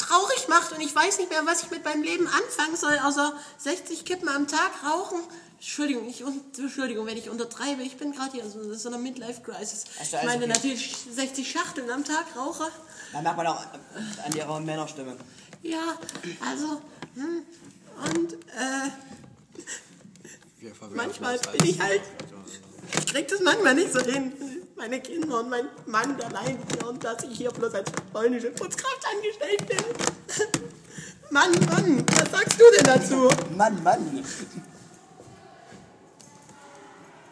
traurig 0.00 0.48
macht 0.48 0.72
und 0.72 0.80
ich 0.80 0.94
weiß 0.94 1.18
nicht 1.18 1.30
mehr, 1.30 1.44
was 1.46 1.62
ich 1.62 1.70
mit 1.70 1.84
meinem 1.84 2.02
Leben 2.02 2.26
anfangen 2.26 2.76
soll, 2.76 2.98
außer 3.04 3.32
60 3.58 4.04
Kippen 4.04 4.28
am 4.28 4.46
Tag 4.48 4.70
rauchen. 4.84 5.18
Entschuldigung, 5.58 6.08
ich, 6.08 6.24
un- 6.24 6.40
Entschuldigung, 6.56 7.06
wenn 7.06 7.18
ich 7.18 7.28
untertreibe. 7.28 7.82
Ich 7.82 7.96
bin 7.98 8.12
gerade 8.12 8.32
hier 8.32 8.42
in 8.44 8.74
so 8.78 8.88
einer 8.88 8.96
Midlife-Crisis. 8.98 9.84
Du 9.84 9.90
Ich 10.02 10.14
also 10.16 10.26
meine 10.26 10.44
okay? 10.44 10.52
natürlich 10.54 10.96
60 11.12 11.50
Schachteln 11.50 11.90
am 11.90 12.02
Tag 12.04 12.24
rauche. 12.34 12.66
Da 13.12 13.20
merkt 13.20 13.36
man 13.36 13.46
auch 13.46 13.62
äh, 13.62 14.26
an 14.26 14.32
ihrer 14.34 14.58
Männerstimme. 14.60 15.16
Ja, 15.62 15.98
also, 16.50 16.80
hm, 17.14 17.42
und, 18.16 18.32
äh, 18.34 18.90
Manchmal 20.94 21.38
bin 21.38 21.68
ich 21.68 21.80
halt. 21.80 22.02
Ich 22.98 23.06
krieg 23.06 23.28
das 23.28 23.40
manchmal 23.40 23.74
nicht 23.74 23.92
so 23.92 24.00
hin. 24.00 24.32
Meine 24.80 24.98
Kinder 24.98 25.40
und 25.40 25.50
mein 25.50 25.68
Mann, 25.84 26.16
der 26.16 26.30
leidet 26.30 26.56
hier 26.72 26.88
und 26.88 27.04
dass 27.04 27.22
ich 27.24 27.36
hier 27.36 27.50
bloß 27.50 27.74
als 27.74 27.92
polnische 28.14 28.50
Putzkraft 28.50 29.04
angestellt 29.14 29.66
bin. 29.68 29.76
Mann, 31.30 31.52
Mann, 31.66 32.06
was 32.16 32.30
sagst 32.30 32.58
du 32.58 32.64
denn 32.78 32.84
dazu? 32.84 33.28
Mann, 33.58 33.82
Mann. 33.82 34.24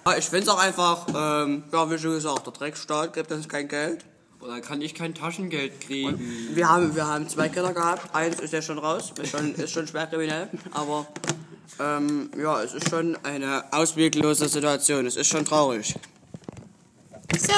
Ja, 0.04 0.18
ich 0.18 0.26
find's 0.26 0.46
auch 0.50 0.58
einfach, 0.58 1.06
ähm, 1.08 1.64
ja, 1.72 1.90
wie 1.90 1.96
schon 1.96 2.12
gesagt, 2.12 2.46
der 2.46 2.52
Dreckstaat 2.52 3.14
gibt 3.14 3.32
uns 3.32 3.48
kein 3.48 3.66
Geld. 3.66 4.04
Und 4.40 4.50
dann 4.50 4.60
kann 4.60 4.82
ich 4.82 4.94
kein 4.94 5.14
Taschengeld 5.14 5.80
kriegen. 5.80 6.20
Wir 6.54 6.68
haben, 6.68 6.94
wir 6.94 7.06
haben 7.06 7.30
zwei 7.30 7.48
Kinder 7.48 7.72
gehabt. 7.72 8.14
Eins 8.14 8.40
ist 8.40 8.52
ja 8.52 8.60
schon 8.60 8.78
raus, 8.78 9.14
ist 9.22 9.30
schon, 9.30 9.54
ist 9.54 9.72
schon 9.72 9.86
schwer 9.86 10.06
kriminell. 10.06 10.50
Aber 10.72 11.06
ähm, 11.80 12.30
ja, 12.36 12.62
es 12.62 12.74
ist 12.74 12.90
schon 12.90 13.16
eine 13.24 13.64
ausweglose 13.72 14.50
Situation. 14.50 15.06
Es 15.06 15.16
ist 15.16 15.28
schon 15.28 15.46
traurig. 15.46 15.94
So, 17.36 17.52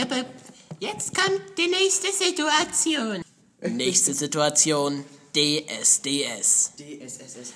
aber 0.00 0.24
jetzt 0.80 1.14
kommt 1.14 1.42
die 1.58 1.66
nächste 1.68 2.12
Situation. 2.12 3.22
Nächste 3.60 4.14
Situation. 4.14 5.04
DSDS. 5.34 6.72
DSSS. 6.78 7.52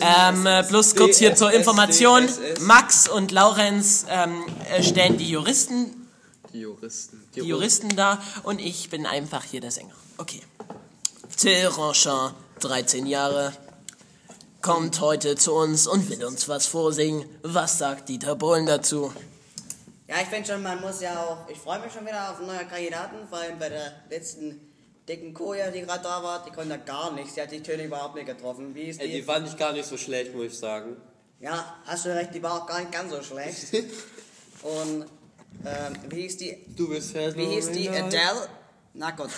Ähm, 0.00 0.46
äh, 0.46 0.64
bloß 0.68 0.96
kurz 0.96 1.18
hier 1.18 1.36
zur 1.36 1.52
Information. 1.52 2.28
Max 2.62 3.08
und 3.08 3.30
Laurenz 3.30 4.04
ähm, 4.08 4.44
äh, 4.68 4.82
stellen 4.82 5.16
die 5.16 5.30
Juristen, 5.30 6.08
Die 6.52 6.60
Juristen. 6.62 7.22
die 7.36 7.40
Juristen 7.42 7.94
da 7.94 8.20
und 8.42 8.60
ich 8.60 8.90
bin 8.90 9.06
einfach 9.06 9.44
hier 9.44 9.60
der 9.60 9.70
Sänger. 9.70 9.94
Okay. 10.18 10.40
Till 11.36 11.66
Ronchamp, 11.68 12.34
13 12.58 13.06
Jahre, 13.06 13.52
kommt 14.60 15.00
heute 15.00 15.36
zu 15.36 15.52
uns 15.54 15.86
und 15.86 16.10
will 16.10 16.24
uns 16.24 16.48
was 16.48 16.66
vorsingen. 16.66 17.24
Was 17.42 17.78
sagt 17.78 18.08
Dieter 18.08 18.34
Bohlen 18.34 18.66
dazu? 18.66 19.12
Ja, 20.10 20.16
ich 20.22 20.26
finde 20.26 20.52
schon, 20.52 20.60
man 20.60 20.80
muss 20.80 21.00
ja 21.00 21.22
auch. 21.22 21.48
Ich 21.48 21.58
freue 21.58 21.78
mich 21.78 21.92
schon 21.92 22.04
wieder 22.04 22.32
auf 22.32 22.40
neue 22.40 22.66
Kandidaten, 22.66 23.28
vor 23.28 23.38
allem 23.38 23.60
bei 23.60 23.68
der 23.68 23.92
letzten 24.10 24.60
dicken 25.08 25.32
Koja, 25.32 25.70
die 25.70 25.82
gerade 25.82 26.02
da 26.02 26.20
war. 26.20 26.44
Die 26.44 26.50
konnte 26.50 26.76
gar 26.80 27.12
nichts. 27.12 27.34
Die 27.34 27.42
hat 27.42 27.52
die 27.52 27.62
Töne 27.62 27.84
überhaupt 27.84 28.16
nicht 28.16 28.26
getroffen. 28.26 28.74
Wie 28.74 28.86
ist 28.88 29.00
Ey, 29.00 29.06
die? 29.06 29.12
die 29.18 29.22
fand 29.22 29.46
ich 29.46 29.56
gar 29.56 29.72
nicht 29.72 29.84
so 29.86 29.96
schlecht, 29.96 30.34
muss 30.34 30.46
ich 30.46 30.58
sagen. 30.58 30.96
ja, 31.38 31.76
hast 31.84 32.06
du 32.06 32.08
recht, 32.12 32.34
die 32.34 32.42
war 32.42 32.60
auch 32.60 32.66
gar 32.66 32.80
nicht 32.80 32.90
ganz 32.90 33.12
so 33.12 33.22
schlecht. 33.22 33.72
Und 34.62 35.06
ähm, 35.64 35.96
wie 36.08 36.22
hieß 36.22 36.38
die? 36.38 36.58
Du 36.76 36.88
bist 36.88 37.14
Wie 37.14 37.46
hieß 37.46 37.70
die? 37.70 37.88
Adele? 37.88 38.48
Na 38.94 39.12
gut. 39.12 39.30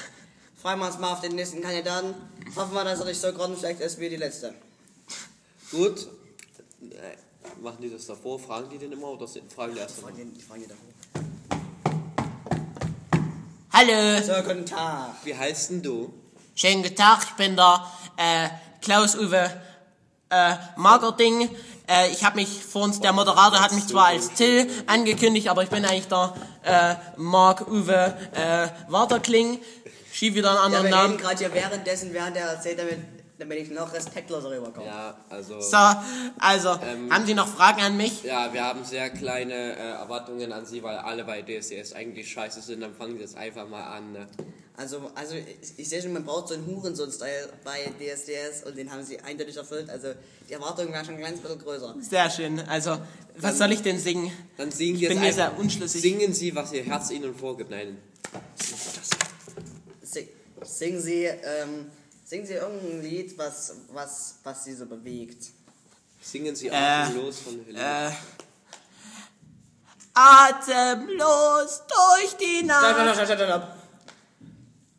Freuen 0.57 0.79
wir 0.79 0.87
uns 0.87 0.99
mal 0.99 1.13
auf 1.13 1.21
den 1.21 1.35
nächsten 1.35 1.61
Kandidaten. 1.61 2.15
Hoffen 2.57 2.73
wir, 2.73 2.85
dass 2.85 2.99
er 3.01 3.05
nicht 3.05 3.21
so 3.21 3.31
grottenschlecht 3.31 3.81
ist 3.81 4.01
wie 4.01 4.09
die 4.09 4.17
letzte. 4.17 4.55
Gut. 5.71 6.09
Machen 7.61 7.79
die 7.81 7.91
das 7.91 8.07
davor? 8.07 8.39
Fragen 8.39 8.69
die 8.71 8.79
den 8.79 8.93
immer 8.93 9.09
oder 9.09 9.27
sind- 9.27 9.53
fragen 9.53 9.75
die 9.75 9.81
erst 9.81 9.99
Die 9.99 10.03
danach? 10.03 10.17
fragen 10.17 10.35
die 10.35 10.41
fragen 10.43 10.63
die 10.63 10.69
davor. 10.69 10.87
Hallo, 13.73 14.23
So, 14.23 14.43
guten 14.43 14.67
Tag. 14.67 15.15
Wie 15.25 15.35
heißt 15.37 15.71
denn 15.71 15.83
du? 15.83 16.13
schönen 16.55 16.83
guten 16.83 16.97
Tag, 16.97 17.21
ich 17.25 17.31
bin 17.33 17.57
der 17.57 17.85
äh, 18.17 18.49
Klaus-Uwe 18.83 19.51
äh, 20.31 20.55
Magerding. 20.77 21.49
Äh, 21.89 22.11
ich 22.11 22.23
habe 22.25 22.37
mich 22.37 22.63
vor 22.63 22.83
uns, 22.83 23.01
der 23.01 23.13
Moderator 23.13 23.61
hat 23.61 23.73
mich 23.73 23.87
zwar 23.87 24.07
als 24.09 24.33
Till 24.35 24.69
angekündigt, 24.87 25.49
aber 25.49 25.63
ich 25.63 25.71
bin 25.71 25.85
eigentlich 25.85 26.09
der 26.09 26.35
äh, 26.65 26.95
Marc-Uwe 27.17 28.15
äh, 28.35 28.69
Waterkling. 28.89 29.59
Schieb 30.13 30.35
wieder 30.35 30.51
einen 30.51 30.59
Ja, 30.59 30.65
anderen 30.65 30.85
wir 30.87 30.91
reden 30.93 31.03
Namen. 31.07 31.19
gerade 31.19 31.39
hier 31.39 31.55
währenddessen, 31.55 32.13
während 32.13 32.37
er 32.37 32.49
erzählt, 32.49 32.79
damit, 32.79 32.99
damit 33.43 33.59
ich 33.59 33.71
noch 33.71 33.93
respektloser 33.93 34.51
rüberkomme. 34.51 34.87
Ja, 34.87 35.17
also. 35.29 35.61
So, 35.61 35.77
also, 36.39 36.79
haben 37.11 37.27
Sie 37.27 37.35
noch 37.35 37.49
Fragen 37.49 37.81
an 37.83 37.97
mich? 37.97 38.23
Ja, 38.23 38.53
wir 38.53 38.65
haben 38.65 38.85
sehr 38.85 39.11
kleine 39.11 39.55
äh, 39.55 39.91
Erwartungen 39.93 40.53
an 40.53 40.65
Sie, 40.65 40.83
weil 40.83 40.97
alle 40.97 41.25
bei 41.25 41.43
DSDS 41.43 41.93
eigentlich 41.93 42.31
scheiße 42.31 42.63
sind. 42.63 42.81
Dann 42.81 42.95
fangen 42.95 43.17
Sie 43.17 43.23
jetzt 43.23 43.37
einfach 43.37 43.69
mal 43.69 43.83
an. 43.83 44.13
Ne? 44.13 44.27
Also, 44.77 45.11
also 45.15 45.35
ich, 45.35 45.47
ich 45.77 45.89
sehe 45.89 46.01
schon, 46.01 46.13
man 46.13 46.25
braucht 46.25 46.49
so 46.49 46.55
einen 46.55 46.67
Hurensohn-Style 46.67 47.51
bei 47.65 47.91
DSDS 47.99 48.65
und 48.67 48.77
den 48.77 48.91
haben 48.91 49.05
sie 49.05 49.21
eindeutig 49.21 49.57
erfüllt. 49.57 49.91
Also 49.91 50.09
die 50.49 50.53
Erwartungen 50.55 50.93
waren 50.93 51.05
schon 51.05 51.15
ein 51.15 51.21
kleines 51.21 51.41
bisschen 51.41 51.59
größer. 51.59 51.95
Sehr 52.01 52.31
schön. 52.31 52.59
Also, 52.61 52.99
was 53.37 53.59
soll 53.59 53.73
ich 53.73 53.83
denn 53.83 53.99
singen? 53.99 54.33
Dann 54.57 54.71
singen 54.71 54.97
Sie 54.97 55.05
Ich 55.05 55.09
bin 55.11 55.23
jetzt 55.23 55.37
mir 55.37 55.43
einfach- 55.43 55.57
sehr 55.57 55.61
unschlüssig. 55.61 56.01
Singen 56.01 56.33
Sie, 56.33 56.55
was 56.55 56.73
Ihr 56.73 56.85
Herz 56.85 57.11
Ihnen 57.11 57.35
vorgibt. 57.35 57.71
Nein. 57.71 57.99
Sing, 60.03 60.29
singen 60.63 61.01
sie, 61.01 61.25
ähm, 61.25 61.91
singen 62.33 62.47
sie 62.47 62.55
irgendein 62.55 63.03
Lied, 63.03 63.37
was, 63.37 63.75
was, 63.93 64.37
was 64.43 64.65
sie 64.65 64.75
so 64.75 64.87
bewegt. 64.87 65.51
Singen 66.19 66.57
Sie 66.57 66.71
atemlos 66.71 67.41
von 67.41 67.63
Helene. 67.63 67.79
Äh, 67.79 68.11
atemlos 70.15 71.83
durch 71.87 72.35
die 72.41 72.65
Stopp, 72.65 72.69
Nacht. 72.69 72.95
stopp, 72.95 73.15
stopp, 73.15 73.27
stopp, 73.27 73.39
stopp. 73.49 73.69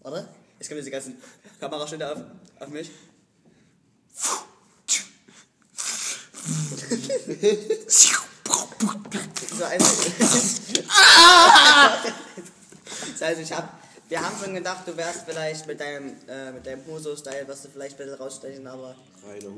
Warte, 0.03 0.27
jetzt 0.59 0.67
kommen 0.67 0.79
diese 0.79 0.91
ganzen 0.91 1.17
Kameraschnitte 1.59 2.11
auf, 2.11 2.19
auf 2.59 2.67
mich. 2.67 2.91
So, 9.57 9.65
also, 9.65 9.85
das 13.11 13.21
heißt, 13.21 13.41
ich 13.41 13.53
hab, 13.53 13.82
wir 14.09 14.21
haben 14.21 14.35
schon 14.43 14.53
gedacht, 14.53 14.87
du 14.87 14.95
wärst 14.95 15.25
vielleicht 15.25 15.67
mit 15.67 15.79
deinem, 15.79 16.15
äh, 16.27 16.51
mit 16.51 16.65
deinem 16.65 16.85
Huso-Style, 16.85 17.47
wirst 17.47 17.65
du 17.65 17.69
vielleicht 17.69 17.99
ein 17.99 18.05
bisschen 18.05 18.21
rausstechen, 18.21 18.67
aber 18.67 18.95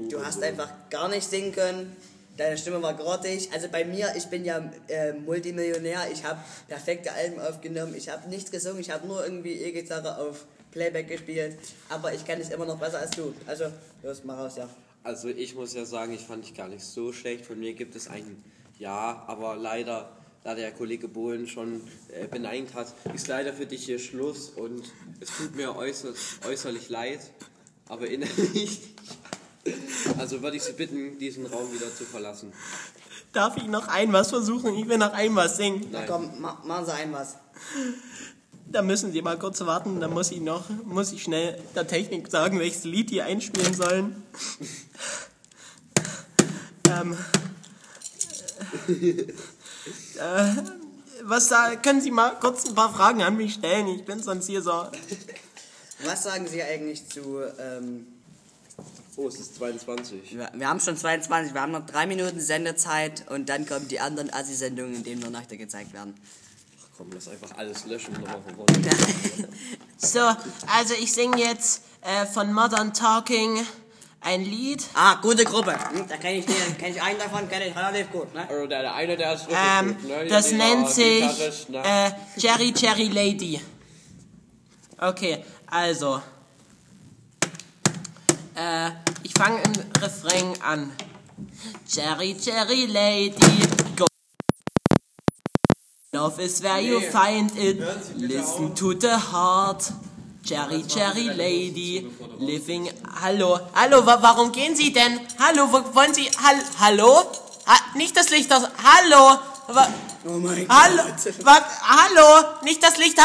du 0.10 0.24
hast 0.24 0.42
einfach 0.42 0.70
gar 0.90 1.10
nicht 1.10 1.30
singen 1.30 1.52
können. 1.52 1.96
Deine 2.38 2.58
Stimme 2.58 2.82
war 2.82 2.94
grottig. 2.94 3.50
Also 3.54 3.70
bei 3.70 3.86
mir, 3.86 4.14
ich 4.16 4.26
bin 4.28 4.44
ja 4.44 4.70
äh, 4.90 5.14
Multimillionär, 5.14 6.12
ich 6.12 6.24
habe 6.26 6.40
perfekte 6.68 7.12
Alben 7.14 7.40
aufgenommen, 7.40 7.96
ich 7.96 8.10
habe 8.10 8.28
nichts 8.30 8.52
gesungen, 8.52 8.82
ich 8.82 8.92
habe 8.92 9.08
nur 9.08 9.24
irgendwie 9.24 9.54
E-Gitarre 9.54 10.18
auf 10.18 10.46
Playback 10.72 11.08
gespielt, 11.08 11.58
aber 11.88 12.14
ich 12.14 12.26
kann 12.26 12.40
es 12.42 12.50
immer 12.50 12.66
noch 12.66 12.78
besser 12.78 13.00
als 13.00 13.12
du. 13.12 13.34
Also, 13.48 13.66
los, 14.04 14.24
mal 14.26 14.36
raus, 14.36 14.58
ja. 14.58 14.70
Also 15.06 15.30
ich 15.30 15.54
muss 15.54 15.74
ja 15.76 15.86
sagen, 15.86 16.14
ich 16.14 16.22
fand 16.22 16.44
dich 16.44 16.56
gar 16.56 16.68
nicht 16.68 16.84
so 16.84 17.14
schlecht. 17.14 17.46
Von 17.46 17.60
mir 17.60 17.74
gibt 17.74 17.96
es 17.96 18.08
ein 18.08 18.44
Ja, 18.80 19.24
aber 19.28 19.56
leider, 19.56 20.10
da 20.46 20.54
der 20.54 20.72
Kollege 20.72 21.08
Bohlen 21.08 21.48
schon 21.48 21.82
äh, 22.10 22.28
beneint 22.28 22.76
hat, 22.76 22.94
ist 23.16 23.28
leider 23.28 23.52
für 23.52 23.66
dich 23.66 23.86
hier 23.86 23.98
Schluss 23.98 24.50
und 24.50 24.84
es 25.20 25.36
tut 25.36 25.56
mir 25.56 25.76
äußer, 25.76 26.14
äußerlich 26.48 26.88
leid, 26.90 27.20
aber 27.90 28.08
innerlich. 28.08 28.80
Also 30.20 30.44
würde 30.44 30.58
ich 30.58 30.62
Sie 30.62 30.74
bitten, 30.74 31.18
diesen 31.18 31.48
Raum 31.48 31.74
wieder 31.74 31.88
zu 31.92 32.04
verlassen. 32.04 32.54
Darf 33.34 33.58
ich 33.58 33.66
noch 33.66 33.88
ein 33.88 34.14
was 34.14 34.30
versuchen? 34.30 34.76
Ich 34.76 34.88
will 34.88 35.00
noch 35.00 35.12
ein 35.12 35.36
was 35.36 35.58
singen. 35.58 35.88
Nein. 35.92 36.06
Komm, 36.08 36.40
ma 36.40 36.62
machen 36.64 36.86
Sie 36.86 36.94
ein 36.94 37.12
was. 37.12 37.38
Da 38.68 38.84
müssen 38.84 39.12
Sie 39.12 39.24
mal 39.24 39.40
kurz 39.40 39.62
warten. 39.62 40.00
Da 40.00 40.08
muss 40.08 40.30
ich 40.30 40.40
noch, 40.40 40.70
muss 40.84 41.12
ich 41.14 41.24
schnell 41.24 41.60
der 41.74 41.88
Technik 41.88 42.30
sagen, 42.30 42.60
welches 42.60 42.84
Lied 42.84 43.10
die 43.10 43.24
einspielen 43.24 43.74
sollen. 43.74 44.24
ähm, 46.88 47.18
äh, 50.18 50.54
was 51.24 51.48
da, 51.50 51.76
können 51.76 52.02
Sie 52.02 52.12
mal 52.12 52.32
kurz 52.40 52.66
ein 52.66 52.76
paar 52.76 52.94
Fragen 52.94 53.24
an 53.24 53.38
mich 53.38 53.56
stellen? 53.56 53.88
Ich 53.88 54.06
bin 54.06 54.22
sonst 54.22 54.48
hier 54.48 54.62
so. 54.62 54.86
Was 56.04 56.24
sagen 56.24 56.48
Sie 56.48 56.62
eigentlich 56.62 57.08
zu, 57.08 57.42
ähm, 57.60 58.08
Oh, 59.18 59.30
es 59.30 59.40
ist 59.40 59.56
22. 59.56 60.38
wir, 60.38 60.52
wir 60.54 60.68
haben 60.68 60.82
schon 60.82 60.98
22, 60.98 61.54
wir 61.54 61.62
haben 61.62 61.72
noch 61.72 61.86
drei 61.86 62.06
Minuten 62.06 62.42
Sendezeit 62.42 63.24
und 63.30 63.48
dann 63.48 63.66
kommen 63.66 63.88
die 63.88 64.02
anderen 64.02 64.34
Assi-Sendungen, 64.34 64.96
in 64.96 65.04
denen 65.04 65.22
nur 65.22 65.30
Nächte 65.30 65.56
gezeigt 65.58 65.94
werden. 65.94 66.16
Komm, 66.98 67.12
lass 67.14 67.30
einfach 67.30 67.58
alles 67.58 67.86
löschen 67.86 68.14
und 68.16 68.24
nochmal 68.24 68.42
von 68.42 68.56
vorne. 68.56 68.74
So, 69.98 70.20
also 70.20 70.94
ich 71.00 71.14
singe 71.14 71.38
jetzt 71.38 71.82
äh, 72.02 72.26
von 72.26 72.52
Modern 72.52 72.94
Talking 72.94 73.66
ein 74.26 74.44
Lied. 74.44 74.84
Ah, 74.96 75.16
gute 75.22 75.46
Gruppe. 75.46 75.72
Hm, 75.92 76.08
da 76.08 76.18
kenne 76.18 76.40
ich 76.40 76.46
den, 76.46 76.78
kenne 76.80 76.96
ich 76.96 77.02
einen 77.02 77.20
davon, 77.20 77.48
kenne 77.48 77.68
ich 77.68 77.76
relativ 77.76 78.12
gut, 78.12 78.34
ne? 78.34 78.50
Also 78.50 78.66
der, 78.66 78.82
der 78.82 78.96
eine, 78.96 79.16
der 79.16 79.34
ist 79.36 79.42
richtig 79.48 79.58
Ähm, 79.80 79.96
gut, 79.98 80.08
ne? 80.10 80.26
das 80.28 80.52
nennt 80.52 80.90
sich 80.90 81.70
ne? 81.70 81.84
äh, 81.84 82.40
Cherry 82.40 82.74
Cherry 82.74 83.08
Lady. 83.08 83.62
Okay, 85.00 85.44
also. 85.68 86.22
Äh, 88.56 88.90
ich 89.24 89.32
fange 89.38 89.62
im 89.62 89.74
Refrain 90.02 90.54
an. 90.62 90.92
Cherry 91.88 92.36
Cherry 92.36 92.86
Lady, 92.86 93.36
go. 93.96 94.08
Love 96.14 96.42
is 96.42 96.64
where 96.64 96.80
you 96.82 97.00
find 97.02 97.52
it. 97.58 97.80
Listen 98.16 98.74
to 98.74 98.94
the 99.00 99.12
heart. 99.32 99.92
Cherry 100.46 100.84
Cherry 100.84 101.30
Lady, 101.34 102.06
living. 102.40 102.90
Hallo, 103.22 103.60
hallo, 103.74 104.06
wa 104.06 104.22
warum 104.22 104.52
gehen 104.52 104.76
Sie 104.76 104.94
denn? 104.94 105.20
Hallo, 105.40 105.72
wo 105.72 105.96
wollen 105.96 106.14
Sie? 106.14 106.30
Hall 106.38 106.62
hallo? 106.80 107.24
Ha 107.66 107.76
nicht 107.96 108.16
das 108.16 108.30
Licht 108.30 108.54
aus. 108.54 108.62
Hallo! 108.84 109.40
Wa 109.68 109.88
Oh 110.24 110.38
mein 110.38 110.68
hallo! 110.70 111.04
Wa 111.44 111.58
hallo! 111.82 112.62
Nicht 112.64 112.84
das 112.84 112.98
Licht. 112.98 113.18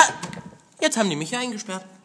Jetzt 0.81 0.97
haben 0.97 1.11
die 1.11 1.17
mich 1.17 1.29
hier 1.29 1.41
eingesperrt. 1.41 1.85